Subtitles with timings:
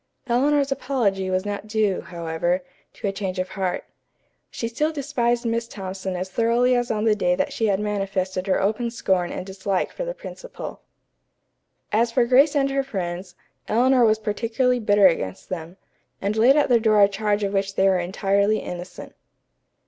[0.25, 3.83] Eleanor's apology was not due, however, to a change of heart.
[4.49, 8.47] She still despised Miss Thompson as thoroughly as on the day that she had manifested
[8.47, 10.81] her open scorn and dislike for the principal.
[11.91, 13.35] As for Grace and her friends,
[13.67, 15.77] Eleanor was particularly bitter against them,
[16.19, 19.13] and laid at their door a charge of which they were entirely innocent.